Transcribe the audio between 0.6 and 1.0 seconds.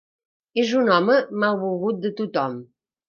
És un